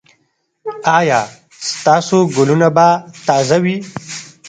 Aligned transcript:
ایا 0.97 1.19
ستاسو 1.75 2.17
ګلونه 2.35 2.67
به 2.75 2.87
تازه 3.27 3.57
وي؟ 3.63 3.75